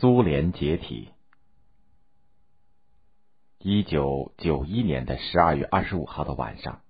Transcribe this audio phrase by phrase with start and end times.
[0.00, 1.10] 苏联解体。
[3.58, 6.80] 一九九一年的十二月二十五号的晚上，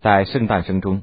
[0.00, 1.02] 在圣诞声中，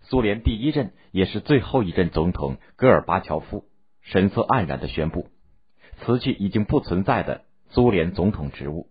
[0.00, 3.66] 苏联第一任也是最后一任总统戈尔巴乔夫
[4.00, 5.28] 神色黯然的宣布，
[6.00, 8.88] 辞去已经不存在的苏联总统职务。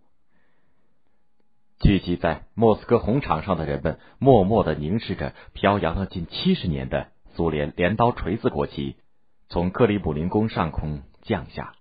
[1.80, 8.96] 聚集在莫斯科红场上的人们，默默的凝视着飘扬了近七十年的苏联镰刀锤子国旗，
[9.50, 11.74] 从克里姆林宫上空降下，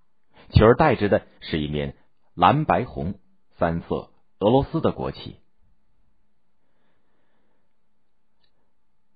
[0.52, 1.96] 取而代之的是一面
[2.36, 3.16] 蓝白红。
[3.60, 5.38] 三色俄罗斯的国旗，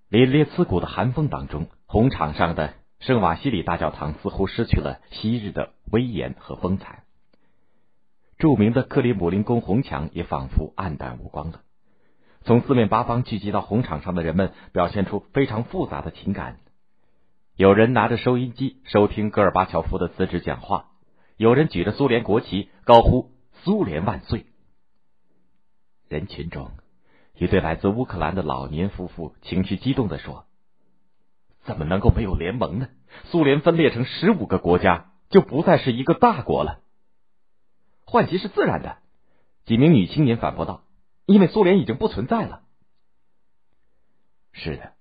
[0.10, 7.04] 凛冽刺骨的寒风当中，红场上的圣瓦西里大教堂似乎失去了昔日的威严和风采。
[8.40, 11.62] 著名的克里姆林宫红墙也仿佛黯淡无光了。
[12.44, 16.58] 从四面八方聚集到红场上的人们，表现出非常复杂的情感。
[17.62, 20.90] 有人拿着收音机收听戈尔巴乔夫的辞职讲话，
[21.38, 23.30] 有人举着苏联国旗高呼。
[23.64, 24.48] 苏联万岁！
[26.10, 26.72] 人群中，
[27.36, 30.48] 一对来自乌克兰的老年夫妇情绪激动的说
[31.62, 32.90] ：“怎么能够没有联盟呢？
[33.26, 36.80] 苏联分裂成十五个国家，就不再是一个大国了。
[38.08, 38.98] 换旗是自然的。”
[39.66, 40.84] 几名女青年反驳道
[41.28, 42.64] ：“因为苏联已经不存在了。”
[44.52, 44.94] 是的，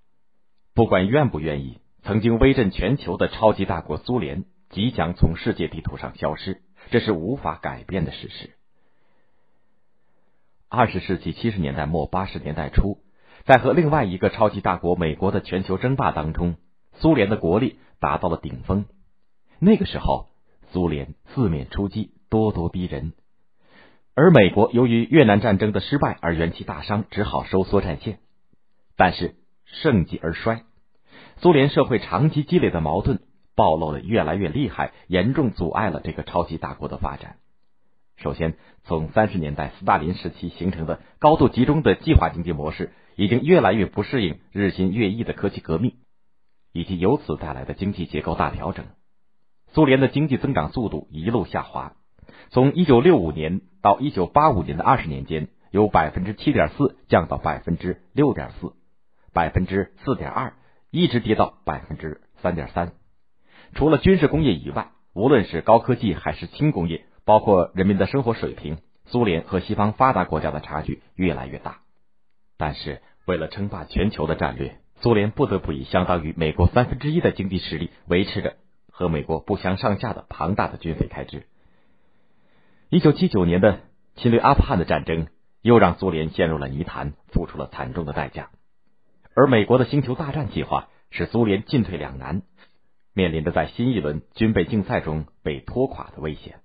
[0.75, 6.61] 不管愿不愿意，曾经威震全球的超级大国苏联即将从世界地图上消失。
[6.89, 8.49] 这是无法改变的事实。
[10.67, 12.97] 二十世纪七十年代末八十年代初，
[13.45, 16.55] 在和另外一个超级大国美国的全球争霸当中，
[16.93, 18.85] 苏联的国力达到了顶峰。
[19.59, 20.29] 那个时候，
[20.71, 23.13] 苏联四面出击，咄咄逼人，
[24.15, 28.19] 而美国由于越南战争的失败而元气大伤，只好收缩战线。
[28.97, 29.35] 但是
[29.65, 30.63] 盛极而衰，
[31.41, 33.19] 苏联社会长期积累的矛盾。
[33.53, 37.35] 暴露的越来越厉害，严重阻碍了这个超级大国的发展。
[38.15, 45.95] 首先，从三十年代斯大林时期形成的高度集中的计划经济模式，已经越来越不适应日新月异的科技革命，
[46.71, 48.85] 以及由此带来的经济结构大调整。
[49.73, 51.93] 苏联的经济增长速度一路下滑，
[52.51, 58.73] 从一九六五年到一九八五年的二十年间，由百分之七点四降到百分之六点四，
[59.33, 60.53] 百分之四点二，
[60.91, 62.91] 一直跌到百分之三点三。
[63.73, 71.79] 除了军事工业以外，无论是高科技还是轻工业，包括人民的生活水平，苏联和西方发达国家的差距越来越大。
[72.57, 78.57] 但是，为了称霸全球的战略，苏联不得不以相当于美国三分之一的经济实力维持着
[78.91, 81.47] 和美国不相上下的庞大的军费开支。
[82.89, 83.79] 一九七九年的
[84.15, 85.27] 侵略阿富汗的战争
[85.61, 88.49] 又让苏联陷入了泥潭，付出了惨重的代价。
[89.35, 92.41] 而美国的星球大战计划使苏联进退两难。
[93.13, 96.61] 面临着在新一轮军备竞赛中被拖垮的危险。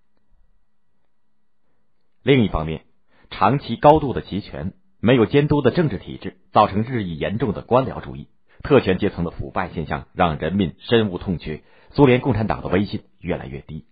[2.23, 2.85] 另一方面，
[3.31, 8.29] 长期高度的集权、没有监督的政治体制，造成日益严重的官僚主义、
[8.63, 11.65] 特权阶层的腐败现象，让人民深恶痛绝。
[11.91, 13.87] 苏联共产党的威信越来越低。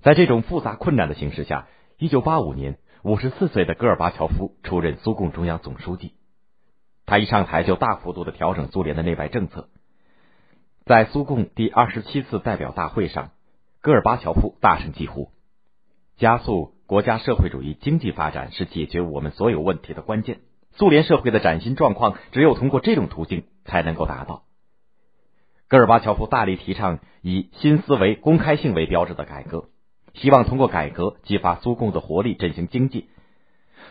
[0.00, 6.14] 在这种复杂困难的形势下，一九八五年，五十四岁的戈尔巴乔夫出任苏共中央总书记。
[7.06, 9.68] 他一上台就大幅度的调整苏联的内外政策。
[10.84, 13.30] 在苏共第二十七次代表大会上，
[13.80, 15.30] 戈尔巴乔夫大声疾呼
[16.18, 20.40] ：“加速国家社会主义经济发展是解决我们所有问题的关键。
[20.72, 24.44] 苏联社会的崭新状况只有通过这种途径才能够达到。”
[25.68, 29.68] 戈尔巴乔夫大力提倡以新思维、公开性为标志的改革，
[30.14, 33.08] 希望通过改革激发苏共的活力，振兴经济。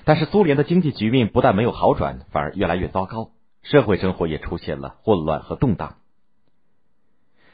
[0.04, 3.32] 但是，苏联的经济局面不但没有好转，反而越来越糟糕，
[3.64, 5.98] 社会生活也出现了混乱和动荡。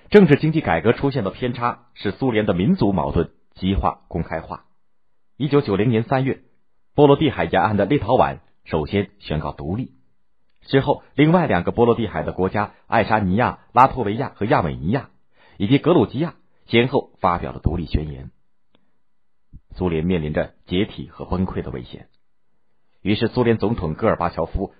[0.09, 4.63] 政治经济改革出现的偏差，使苏联的民族矛盾激化公开化。
[5.35, 6.43] 一九九零年三月，
[6.95, 9.91] 波罗的海沿岸的立陶宛首先宣告独立，
[10.61, 15.09] 之后另外两个波罗的海的国家爱沙尼亚、拉脱维亚和亚美尼亚
[15.57, 16.35] 以及格鲁吉亚
[16.67, 18.31] 先后发表了独立宣言。
[19.75, 22.07] 苏联面临着解体和崩溃的危险，
[23.07, 24.73] 于是苏联总统戈尔巴乔夫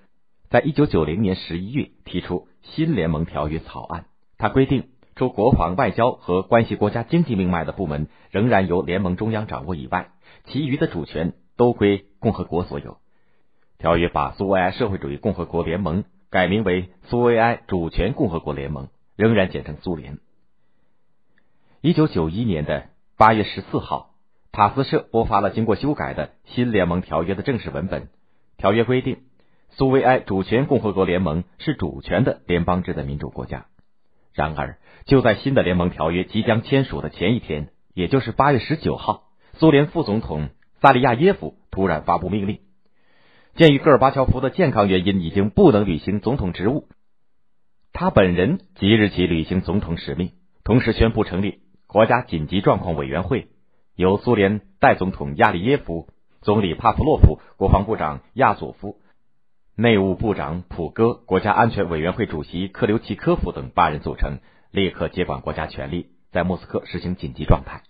[0.50, 4.08] 在一九九零年十一月提出新联盟条约草案，
[4.38, 4.90] 他规定。
[5.16, 10.10] 除国防、外交和关系国家经济命脉的部门仍然由联盟中央掌握以外，
[10.44, 12.98] 其余的主权都归共和国所有。
[13.78, 20.18] 条约把苏维埃社会主义共和国联盟改名为苏维埃主权共和国联盟，仍然简称苏联。
[21.80, 24.12] 一九九一年的八月十四号，
[24.52, 28.10] 塔斯社播发了经过修改的新联盟条约的正式文本。
[28.58, 29.18] 条约规定，
[29.70, 33.68] 苏维埃主权共和国联盟是主权的联邦制的民主国家。
[34.34, 40.50] 然而，就在新的联盟条约即将签署的前一天，也就是八月十九号，苏联副总统
[40.82, 42.60] 萨利亚耶夫突然发布命令，
[43.56, 46.88] 鉴于戈尔巴乔夫的健康原因已经不能履行总统职务，
[47.94, 50.32] 他本人即日起履行总统使命，
[50.64, 53.50] 同时宣布成立国家紧急状况委员会，
[53.96, 56.08] 由苏联代总统亚利耶夫、
[56.48, 59.02] 总理帕夫洛夫、国防部长亚佐夫。
[59.76, 64.38] 内务部长普戈、国家安全委员会主席克留奇科夫等八人组成，
[64.72, 67.84] 立刻接管国家权力，在莫斯科实行紧急状态。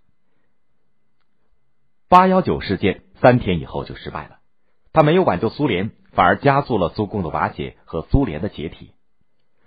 [2.10, 4.40] 八幺九事件三天以后就失败了，
[4.92, 8.90] 他没有挽救苏联，反而加速了苏共的瓦解和苏联的解体。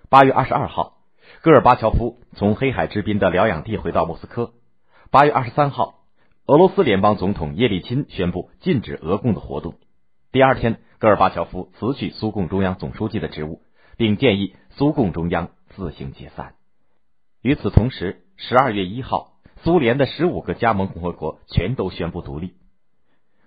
[0.09, 0.97] 八月二十二号，
[1.43, 4.51] 戈尔巴乔夫从黑海之滨的疗养地回到莫斯科。
[5.13, 6.00] 八月二十三号，
[6.51, 9.77] 俄罗斯联邦总统叶利钦宣布禁止俄共的活动。
[10.33, 10.81] 第二天。
[10.99, 13.63] 戈尔巴乔夫辞去苏共中央总书记的职务，
[13.97, 16.57] 并建议苏共中央自行解散。
[17.41, 22.55] 与此同时，十二月一号，苏联的十五个加盟共和国全都宣布独立。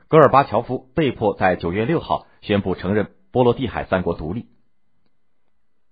[0.08, 4.48] 戈尔巴乔夫被迫在九月六号宣布承认波罗的海三国独立。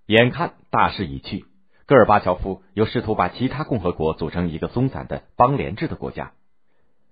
[0.08, 1.46] 眼看大势已去，
[1.86, 6.32] 戈尔巴乔夫又试图把其他共和国组成一个松散的邦联制的国家，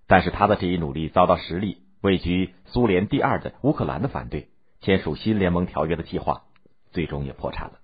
[0.10, 1.78] 但是他的这一努力遭到实力。
[2.02, 4.48] 位居苏联第二的乌克兰的反对，
[4.80, 6.44] 签署新联盟条约的计划
[6.92, 7.80] 最终也破产了。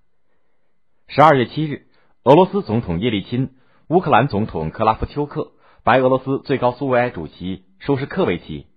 [1.09, 1.87] 十二月七日，
[2.23, 3.49] 俄罗斯总统叶利钦、
[3.89, 5.51] 乌克兰总统克拉夫丘克、
[5.83, 8.67] 白俄罗斯最高苏维埃主席舒什克维奇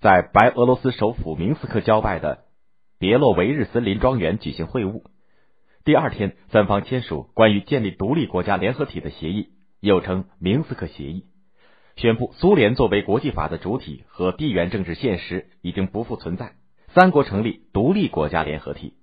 [0.00, 2.44] 在白俄罗斯首府明斯克郊外的
[2.98, 5.02] 别洛维日森林庄园举行会晤。
[5.84, 9.50] 第二天，三方签署关于建立独立国家联合体的协议，
[9.80, 11.26] 又称明斯克协议。
[11.96, 16.54] 宣布苏联作为国际法的主体和地缘政治现实已经不复存在，
[16.94, 18.94] 三国成立独立国家联合体。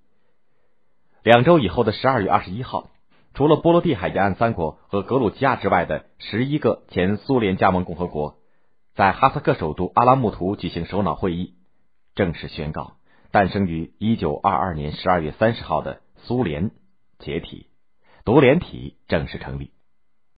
[1.22, 2.90] 两周以后的十二月二十一号，
[3.34, 8.36] 除了波罗的海沿岸三国和格鲁吉亚之外的十一个前苏联加盟共和国，
[8.94, 11.54] 在哈萨克首都阿拉木图举行首脑会议，
[12.14, 12.94] 正式宣告
[13.30, 16.70] 诞生于一九二二年十二月三十号的苏联
[17.18, 17.66] 解体，
[18.24, 19.70] 独联体正式成立。